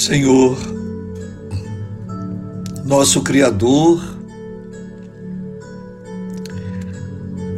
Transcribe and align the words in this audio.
Senhor, 0.00 0.56
nosso 2.86 3.20
Criador, 3.20 4.02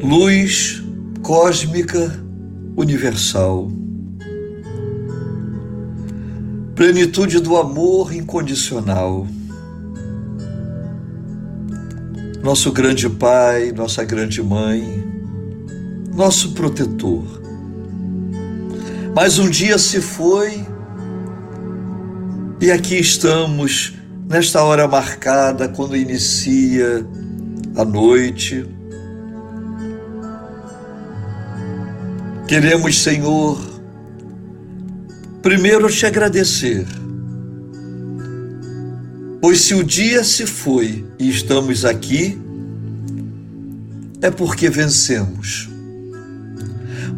luz 0.02 0.82
cósmica 1.22 2.20
universal, 2.76 3.70
plenitude 6.74 7.38
do 7.38 7.56
amor 7.56 8.12
incondicional, 8.12 9.24
nosso 12.42 12.72
grande 12.72 13.08
Pai, 13.08 13.70
nossa 13.70 14.02
grande 14.02 14.42
Mãe, 14.42 14.82
nosso 16.12 16.54
protetor. 16.54 17.22
Mas 19.14 19.38
um 19.38 19.48
dia 19.48 19.78
se 19.78 20.00
foi 20.00 20.71
e 22.62 22.70
aqui 22.70 22.96
estamos, 22.96 23.92
nesta 24.30 24.62
hora 24.62 24.86
marcada, 24.86 25.68
quando 25.68 25.96
inicia 25.96 27.04
a 27.74 27.84
noite. 27.84 28.64
Queremos, 32.46 33.02
Senhor, 33.02 33.60
primeiro 35.42 35.90
te 35.90 36.06
agradecer, 36.06 36.86
pois 39.40 39.62
se 39.62 39.74
o 39.74 39.82
dia 39.82 40.22
se 40.22 40.46
foi 40.46 41.04
e 41.18 41.30
estamos 41.30 41.84
aqui, 41.84 42.40
é 44.20 44.30
porque 44.30 44.70
vencemos. 44.70 45.68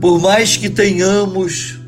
Por 0.01 0.19
mais 0.23 0.57
que 0.57 0.71
tenhamos 0.71 1.84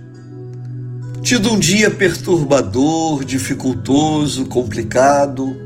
tido 1.27 1.53
um 1.53 1.59
dia 1.59 1.91
perturbador, 1.91 3.25
dificultoso, 3.25 4.47
complicado. 4.47 5.57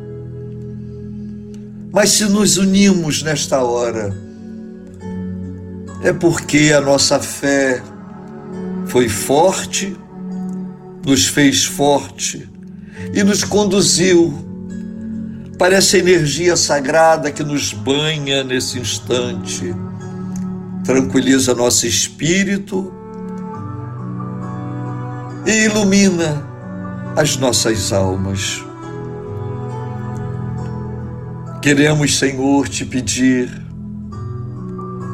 Mas 1.93 2.13
se 2.13 2.25
nos 2.25 2.57
unimos 2.57 3.23
nesta 3.23 3.63
hora, 3.63 4.17
é 6.03 6.15
porque 6.15 6.73
a 6.75 6.81
nossa 6.81 7.21
fé 7.21 7.83
foi 8.87 9.07
forte, 9.11 9.95
nos 11.05 11.27
fez 11.27 11.67
forte 11.67 12.49
e 13.13 13.23
nos 13.23 13.45
conduziu 13.45 14.33
para 15.59 15.77
essa 15.77 15.99
energia 15.99 16.57
sagrada 16.57 17.31
que 17.31 17.43
nos 17.43 17.75
banha 17.75 18.43
nesse 18.43 18.79
instante, 18.79 19.75
tranquiliza 20.85 21.55
nosso 21.55 21.87
espírito 21.87 22.99
e 25.51 25.65
ilumina 25.65 26.47
as 27.17 27.37
nossas 27.37 27.93
almas. 27.93 28.65
Queremos, 31.61 32.17
Senhor, 32.17 32.69
te 32.69 32.85
pedir, 32.85 33.51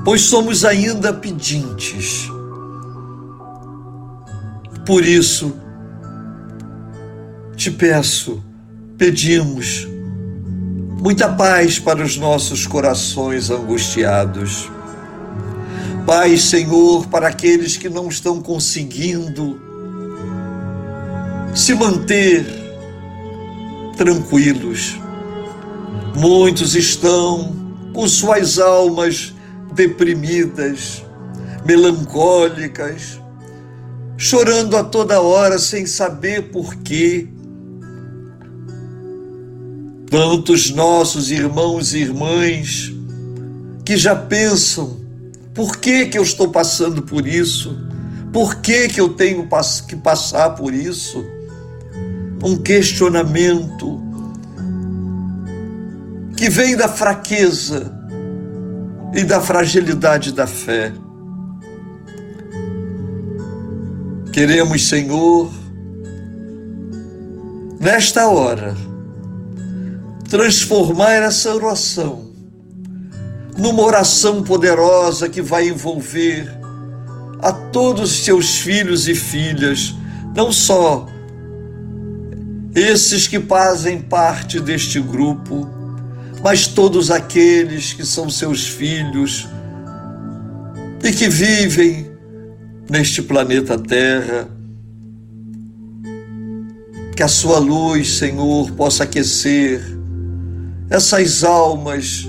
pois 0.04 0.20
somos 0.20 0.62
ainda 0.64 1.10
pedintes. 1.12 2.30
Por 4.84 5.04
isso, 5.04 5.56
te 7.56 7.70
peço, 7.70 8.44
pedimos 8.98 9.88
muita 11.00 11.30
paz 11.30 11.78
para 11.78 12.04
os 12.04 12.18
nossos 12.18 12.66
corações 12.66 13.50
angustiados. 13.50 14.70
Paz, 16.04 16.42
Senhor, 16.42 17.06
para 17.06 17.28
aqueles 17.28 17.76
que 17.78 17.88
não 17.88 18.08
estão 18.08 18.40
conseguindo 18.40 19.65
se 21.56 21.74
manter 21.74 22.44
tranquilos. 23.96 25.00
Muitos 26.14 26.74
estão 26.74 27.56
com 27.94 28.06
suas 28.06 28.58
almas 28.58 29.34
deprimidas, 29.72 31.02
melancólicas, 31.64 33.18
chorando 34.18 34.76
a 34.76 34.84
toda 34.84 35.22
hora 35.22 35.58
sem 35.58 35.86
saber 35.86 36.50
por 36.50 36.74
quê. 36.76 37.26
Tantos 40.10 40.70
nossos 40.70 41.30
irmãos 41.30 41.94
e 41.94 42.00
irmãs 42.00 42.92
que 43.82 43.96
já 43.96 44.14
pensam: 44.14 45.00
por 45.54 45.78
que, 45.78 46.04
que 46.04 46.18
eu 46.18 46.22
estou 46.22 46.50
passando 46.50 47.00
por 47.00 47.26
isso? 47.26 47.74
Por 48.30 48.56
que, 48.56 48.88
que 48.88 49.00
eu 49.00 49.08
tenho 49.08 49.48
que 49.88 49.96
passar 49.96 50.50
por 50.50 50.74
isso? 50.74 51.35
Um 52.42 52.56
questionamento 52.56 54.00
que 56.36 56.50
vem 56.50 56.76
da 56.76 56.88
fraqueza 56.88 57.92
e 59.14 59.24
da 59.24 59.40
fragilidade 59.40 60.32
da 60.32 60.46
fé. 60.46 60.92
Queremos, 64.32 64.86
Senhor, 64.86 65.50
nesta 67.80 68.28
hora, 68.28 68.76
transformar 70.28 71.22
essa 71.22 71.54
oração 71.54 72.26
numa 73.56 73.82
oração 73.82 74.42
poderosa 74.42 75.28
que 75.30 75.40
vai 75.40 75.68
envolver 75.68 76.46
a 77.40 77.52
todos 77.52 78.10
os 78.10 78.24
seus 78.24 78.58
filhos 78.58 79.08
e 79.08 79.14
filhas, 79.14 79.94
não 80.34 80.52
só 80.52 81.06
esses 82.76 83.26
que 83.26 83.40
fazem 83.40 84.02
parte 84.02 84.60
deste 84.60 85.00
grupo, 85.00 85.66
mas 86.44 86.66
todos 86.66 87.10
aqueles 87.10 87.94
que 87.94 88.04
são 88.04 88.28
seus 88.28 88.68
filhos 88.68 89.48
e 91.02 91.10
que 91.10 91.26
vivem 91.26 92.10
neste 92.90 93.22
planeta 93.22 93.78
Terra. 93.78 94.46
Que 97.16 97.22
a 97.22 97.28
sua 97.28 97.58
luz, 97.58 98.18
Senhor, 98.18 98.70
possa 98.72 99.04
aquecer 99.04 99.82
essas 100.90 101.44
almas, 101.44 102.28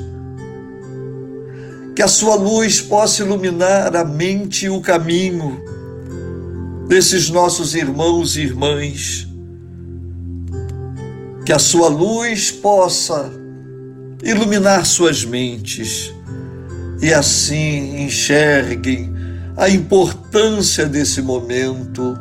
que 1.93 2.01
a 2.01 2.07
sua 2.07 2.35
luz 2.35 2.79
possa 2.79 3.21
iluminar 3.21 3.93
a 3.97 4.05
mente 4.05 4.67
e 4.67 4.69
o 4.69 4.79
caminho 4.79 5.61
desses 6.87 7.29
nossos 7.29 7.75
irmãos 7.75 8.37
e 8.37 8.43
irmãs 8.43 9.26
que 11.47 11.53
a 11.53 11.59
sua 11.59 11.87
luz 11.87 12.51
possa 12.51 13.31
iluminar 14.21 14.85
suas 14.85 15.23
mentes 15.23 16.13
e 17.01 17.13
assim 17.13 18.03
enxerguem 18.03 19.15
a 19.55 19.69
importância 19.69 20.85
desse 20.87 21.21
momento. 21.21 22.19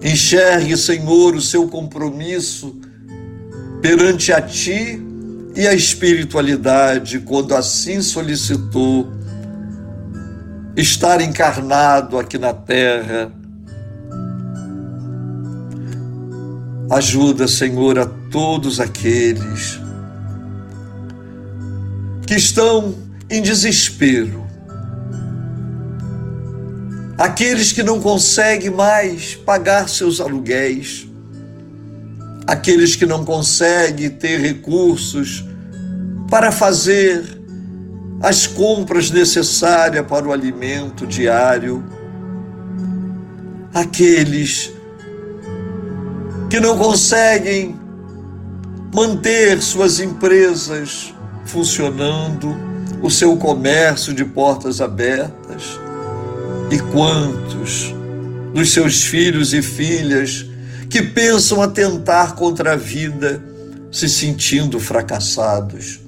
Enxergue, 0.00 0.76
Senhor, 0.76 1.34
o 1.34 1.40
seu 1.40 1.66
compromisso 1.66 2.76
perante 3.82 4.32
a 4.32 4.40
Ti 4.40 5.02
e 5.56 5.66
a 5.66 5.74
espiritualidade, 5.74 7.18
quando 7.18 7.52
assim 7.52 8.00
solicitou 8.00 9.12
estar 10.76 11.20
encarnado 11.20 12.16
aqui 12.16 12.38
na 12.38 12.54
terra 12.54 13.32
Ajuda, 16.90 17.48
Senhor, 17.48 17.98
a 17.98 18.04
todos 18.04 18.78
aqueles 18.78 19.80
que 22.26 22.34
estão 22.34 22.94
em 23.30 23.40
desespero, 23.40 24.44
aqueles 27.16 27.72
que 27.72 27.82
não 27.82 28.00
conseguem 28.00 28.70
mais 28.70 29.34
pagar 29.34 29.88
seus 29.88 30.20
aluguéis, 30.20 31.08
aqueles 32.46 32.94
que 32.94 33.06
não 33.06 33.24
conseguem 33.24 34.10
ter 34.10 34.38
recursos 34.38 35.42
para 36.28 36.52
fazer 36.52 37.40
as 38.20 38.46
compras 38.46 39.10
necessárias 39.10 40.06
para 40.06 40.28
o 40.28 40.32
alimento 40.32 41.06
diário, 41.06 41.82
aqueles 43.72 44.73
que 46.48 46.60
não 46.60 46.78
conseguem 46.78 47.74
manter 48.94 49.60
suas 49.60 49.98
empresas 49.98 51.12
funcionando, 51.44 52.54
o 53.02 53.10
seu 53.10 53.36
comércio 53.36 54.14
de 54.14 54.24
portas 54.24 54.80
abertas. 54.80 55.78
E 56.70 56.78
quantos 56.78 57.94
dos 58.54 58.72
seus 58.72 59.04
filhos 59.04 59.52
e 59.52 59.60
filhas 59.60 60.46
que 60.88 61.02
pensam 61.02 61.60
atentar 61.60 62.34
contra 62.34 62.74
a 62.74 62.76
vida, 62.76 63.42
se 63.90 64.08
sentindo 64.08 64.78
fracassados. 64.78 66.00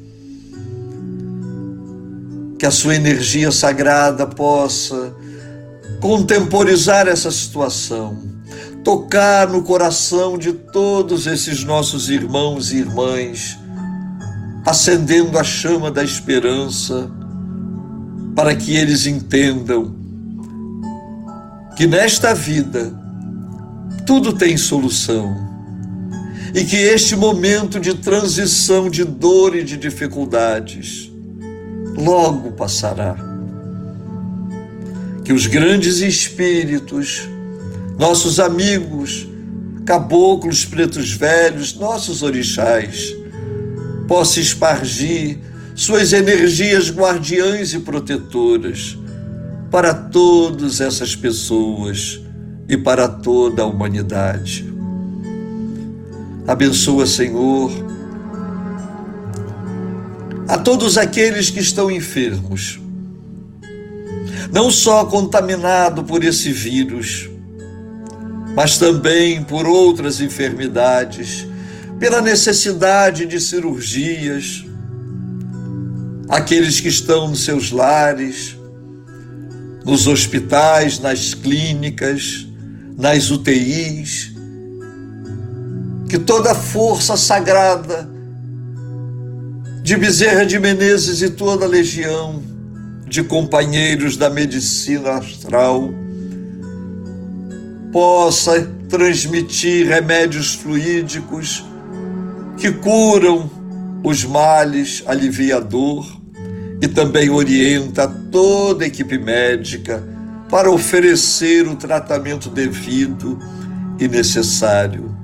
Que 2.59 2.65
a 2.65 2.71
sua 2.71 2.95
energia 2.95 3.51
sagrada 3.51 4.27
possa 4.27 5.13
contemporizar 6.01 7.09
essa 7.09 7.31
situação 7.31 8.36
tocar 8.87 9.49
no 9.49 9.65
coração 9.65 10.39
de 10.39 10.53
todos 10.53 11.27
esses 11.27 11.65
nossos 11.65 12.09
irmãos 12.09 12.71
e 12.71 12.77
irmãs, 12.77 13.59
acendendo 14.65 15.37
a 15.37 15.43
chama 15.43 15.91
da 15.91 16.05
esperança, 16.05 17.11
para 18.37 18.55
que 18.55 18.77
eles 18.77 19.05
entendam 19.05 19.93
que 21.75 21.85
nesta 21.85 22.33
vida 22.33 22.97
tudo 24.07 24.33
tem 24.33 24.57
solução 24.57 25.35
e 26.55 26.63
que 26.63 26.77
este 26.77 27.17
momento 27.17 27.81
de 27.81 27.93
transição 27.93 28.89
de 28.89 29.03
dor 29.03 29.57
e 29.57 29.65
de 29.65 29.77
dificuldades 29.77 31.11
logo 31.97 32.53
passará. 32.53 33.17
Que 35.25 35.33
os 35.33 35.49
grandes 35.49 35.99
espíritos, 35.99 37.29
nossos 37.99 38.39
amigos, 38.39 39.27
caboclos 39.85 40.65
pretos 40.65 41.13
velhos, 41.13 41.75
nossos 41.75 42.23
orixás, 42.23 43.15
possam 44.07 44.43
espargir 44.43 45.39
suas 45.75 46.13
energias 46.13 46.91
guardiãs 46.91 47.73
e 47.73 47.81
protetoras 47.81 48.99
para 49.71 49.93
todas 49.93 50.81
essas 50.81 51.15
pessoas 51.15 52.21
e 52.69 52.77
para 52.77 53.09
toda 53.09 53.63
a 53.63 53.67
humanidade. 53.67 54.65
Abençoa, 56.47 57.07
Senhor, 57.07 57.73
a 60.49 60.57
todos 60.57 60.97
aqueles 60.97 61.51
que 61.51 61.61
estão 61.61 61.91
enfermos, 61.91 62.81
não 64.53 64.71
só 64.71 65.05
contaminado 65.05 66.05
por 66.05 66.23
esse 66.23 66.53
vírus, 66.53 67.29
mas 68.57 68.79
também 68.79 69.43
por 69.43 69.67
outras 69.67 70.19
enfermidades, 70.19 71.47
pela 72.01 72.23
necessidade 72.23 73.27
de 73.27 73.39
cirurgias, 73.39 74.65
aqueles 76.27 76.81
que 76.81 76.89
estão 76.89 77.29
nos 77.29 77.45
seus 77.45 77.71
lares, 77.71 78.57
nos 79.85 80.07
hospitais, 80.07 80.99
nas 80.99 81.35
clínicas, 81.35 82.47
nas 82.97 83.31
UTIs, 83.31 84.33
que 86.09 86.19
toda 86.19 86.53
a 86.53 86.55
força 86.55 87.15
sagrada 87.15 88.09
de 89.83 89.99
Bezerra 89.99 90.47
de 90.47 90.59
Menezes 90.59 91.21
e 91.21 91.29
toda 91.29 91.67
a 91.67 91.69
legião 91.69 92.43
de 93.07 93.23
companheiros 93.23 94.17
da 94.17 94.31
medicina 94.31 95.19
astral 95.19 96.06
possa 97.93 98.63
transmitir 98.89 99.87
remédios 99.87 100.55
fluídicos 100.55 101.65
que 102.57 102.71
curam 102.73 103.51
os 104.03 104.25
males, 104.25 105.03
alivia 105.07 105.57
a 105.57 105.61
dor 105.61 106.07
e 106.81 106.89
também 106.89 107.31
orienta 107.31 108.07
toda 108.31 108.85
a 108.85 108.87
equipe 108.87 109.19
médica 109.19 110.03
para 110.49 110.71
oferecer 110.71 111.67
o 111.67 111.75
tratamento 111.75 112.49
devido 112.49 113.39
e 113.99 114.07
necessário. 114.07 115.17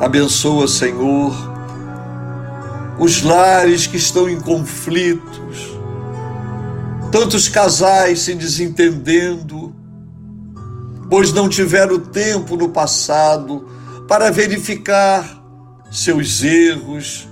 Abençoa, 0.00 0.66
Senhor, 0.68 1.34
os 2.98 3.22
lares 3.22 3.86
que 3.86 3.96
estão 3.96 4.28
em 4.28 4.40
conflitos, 4.40 5.76
tantos 7.10 7.48
casais 7.48 8.20
se 8.20 8.34
desentendendo, 8.34 9.69
pois 11.10 11.32
não 11.32 11.48
tiveram 11.48 11.98
tempo 11.98 12.56
no 12.56 12.68
passado 12.68 13.68
para 14.06 14.30
verificar 14.30 15.38
seus 15.90 16.44
erros, 16.44 17.28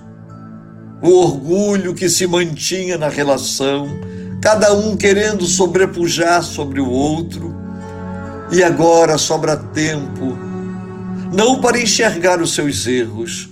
o 1.01 1.11
orgulho 1.11 1.95
que 1.95 2.09
se 2.09 2.27
mantinha 2.27 2.99
na 2.99 3.09
relação, 3.09 3.89
cada 4.43 4.75
um 4.75 4.97
querendo 4.97 5.47
sobrepujar 5.47 6.43
sobre 6.43 6.81
o 6.81 6.91
outro, 6.91 7.55
e 8.51 8.65
agora 8.65 9.17
sobra 9.17 9.57
tempo, 9.57 10.37
não 11.33 11.61
para 11.61 11.81
enxergar 11.81 12.41
os 12.41 12.55
seus 12.55 12.85
erros, 12.85 13.49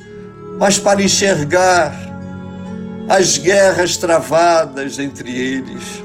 mas 0.58 0.76
para 0.76 1.02
enxergar 1.02 1.94
as 3.08 3.38
guerras 3.38 3.96
travadas 3.96 4.99
entre 4.99 5.31
eles, 5.31 6.02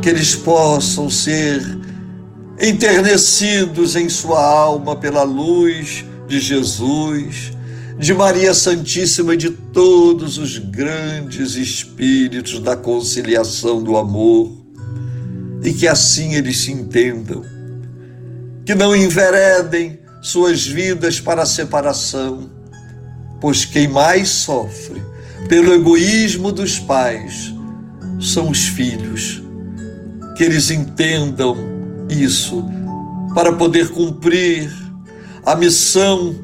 que 0.00 0.08
eles 0.08 0.34
possam 0.34 1.10
ser 1.10 1.85
enternecidos 2.58 3.96
em 3.96 4.08
sua 4.08 4.42
alma 4.42 4.96
pela 4.96 5.22
luz 5.22 6.04
de 6.26 6.40
Jesus, 6.40 7.52
de 7.98 8.14
Maria 8.14 8.52
Santíssima 8.54 9.34
e 9.34 9.36
de 9.36 9.50
todos 9.50 10.38
os 10.38 10.58
grandes 10.58 11.54
espíritos 11.54 12.58
da 12.60 12.76
conciliação 12.76 13.82
do 13.82 13.96
amor, 13.96 14.50
e 15.62 15.72
que 15.72 15.86
assim 15.86 16.34
eles 16.34 16.58
se 16.58 16.72
entendam, 16.72 17.42
que 18.64 18.74
não 18.74 18.94
enveredem 18.94 19.98
suas 20.22 20.66
vidas 20.66 21.20
para 21.20 21.42
a 21.42 21.46
separação, 21.46 22.50
pois 23.40 23.64
quem 23.64 23.88
mais 23.88 24.28
sofre 24.28 25.02
pelo 25.48 25.72
egoísmo 25.72 26.50
dos 26.50 26.78
pais, 26.78 27.54
são 28.20 28.50
os 28.50 28.66
filhos. 28.66 29.42
Que 30.36 30.44
eles 30.44 30.70
entendam 30.70 31.75
isso 32.08 32.64
para 33.34 33.52
poder 33.52 33.90
cumprir 33.90 34.72
a 35.44 35.54
missão 35.54 36.34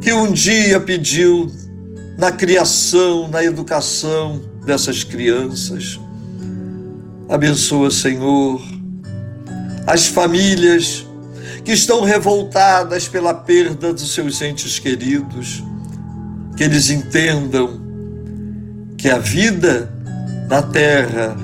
que 0.00 0.12
um 0.12 0.32
dia 0.32 0.80
pediu 0.80 1.50
na 2.18 2.30
criação, 2.30 3.28
na 3.28 3.42
educação 3.42 4.40
dessas 4.64 5.04
crianças. 5.04 6.00
Abençoa, 7.28 7.90
Senhor, 7.90 8.62
as 9.86 10.06
famílias 10.06 11.06
que 11.64 11.72
estão 11.72 12.02
revoltadas 12.02 13.08
pela 13.08 13.32
perda 13.32 13.92
dos 13.92 14.12
seus 14.12 14.40
entes 14.42 14.78
queridos 14.78 15.62
que 16.56 16.62
eles 16.62 16.90
entendam 16.90 17.80
que 18.96 19.08
a 19.10 19.18
vida 19.18 19.92
na 20.48 20.62
terra 20.62 21.36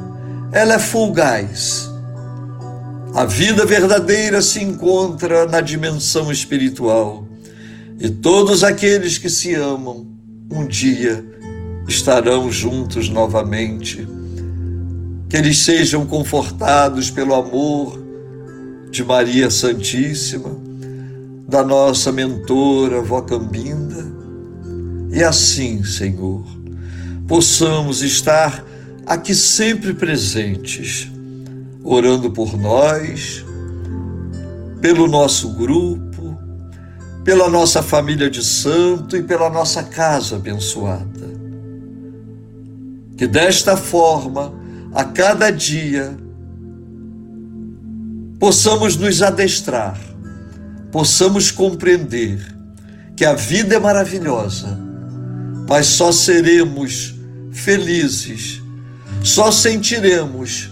ela 0.52 0.74
é 0.74 0.78
fugaz. 0.78 1.89
A 3.14 3.24
vida 3.24 3.66
verdadeira 3.66 4.40
se 4.40 4.62
encontra 4.62 5.46
na 5.46 5.60
dimensão 5.60 6.30
espiritual. 6.30 7.26
E 7.98 8.08
todos 8.08 8.64
aqueles 8.64 9.18
que 9.18 9.28
se 9.28 9.54
amam 9.54 10.06
um 10.50 10.66
dia 10.66 11.24
estarão 11.88 12.50
juntos 12.50 13.08
novamente. 13.08 14.06
Que 15.28 15.36
eles 15.36 15.58
sejam 15.58 16.06
confortados 16.06 17.10
pelo 17.10 17.34
amor 17.34 18.00
de 18.90 19.04
Maria 19.04 19.50
Santíssima, 19.50 20.50
da 21.48 21.62
nossa 21.62 22.10
mentora 22.10 23.00
Vó 23.00 23.20
Cambinda 23.20 24.10
e 25.12 25.24
assim, 25.24 25.82
Senhor, 25.82 26.44
possamos 27.26 28.00
estar 28.00 28.64
aqui 29.04 29.34
sempre 29.34 29.92
presentes, 29.92 31.10
orando 31.82 32.30
por 32.30 32.56
nós, 32.56 33.44
pelo 34.80 35.06
nosso 35.06 35.50
grupo, 35.54 36.38
pela 37.24 37.48
nossa 37.48 37.82
família 37.82 38.30
de 38.30 38.42
santo 38.44 39.16
e 39.16 39.22
pela 39.22 39.50
nossa 39.50 39.82
casa 39.82 40.36
abençoada. 40.36 41.30
Que 43.16 43.26
desta 43.26 43.76
forma, 43.76 44.52
a 44.94 45.04
cada 45.04 45.50
dia, 45.50 46.16
possamos 48.38 48.96
nos 48.96 49.22
adestrar, 49.22 49.98
possamos 50.90 51.50
compreender 51.50 52.40
que 53.14 53.24
a 53.24 53.34
vida 53.34 53.76
é 53.76 53.78
maravilhosa 53.78 54.90
mas 55.70 55.86
só 55.86 56.10
seremos 56.10 57.14
felizes, 57.52 58.60
só 59.22 59.52
sentiremos 59.52 60.69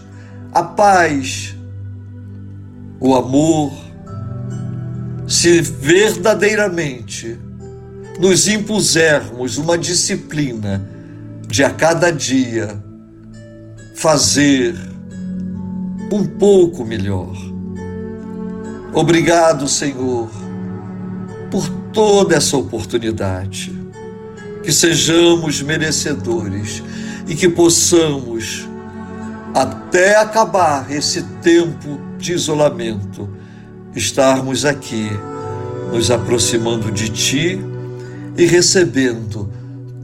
a 0.53 0.63
paz, 0.63 1.55
o 3.01 3.15
amor, 3.15 3.73
se 5.27 5.61
verdadeiramente 5.61 7.39
nos 8.19 8.49
impusermos 8.49 9.59
uma 9.59 9.79
disciplina 9.79 10.87
de 11.47 11.65
a 11.65 11.71
cada 11.71 12.11
dia 12.11 12.83
fazer 13.95 14.75
um 16.13 16.25
pouco 16.25 16.85
melhor. 16.85 17.37
Obrigado, 18.93 19.69
Senhor, 19.69 20.31
por 21.51 21.69
toda 21.93 22.37
essa 22.37 22.57
oportunidade 22.57 23.77
que 24.63 24.73
sejamos 24.73 25.63
merecedores 25.63 26.83
e 27.27 27.35
que 27.35 27.49
possamos, 27.49 28.68
até 29.55 30.17
acabar 30.17 30.91
esse 30.91 31.23
tempo 31.43 32.01
de 32.19 32.33
isolamento, 32.33 33.29
estarmos 33.95 34.65
aqui, 34.65 35.09
nos 35.93 36.11
aproximando 36.11 36.91
de 36.91 37.09
Ti 37.09 37.61
e 38.37 38.45
recebendo 38.45 39.51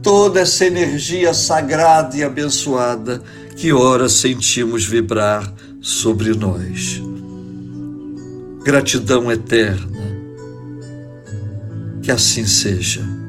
toda 0.01 0.39
essa 0.39 0.65
energia 0.65 1.33
sagrada 1.33 2.15
e 2.17 2.23
abençoada 2.23 3.21
que 3.55 3.71
ora 3.71 4.09
sentimos 4.09 4.85
vibrar 4.85 5.51
sobre 5.81 6.33
nós. 6.33 7.01
Gratidão 8.63 9.31
eterna. 9.31 9.95
Que 12.01 12.11
assim 12.11 12.45
seja. 12.45 13.24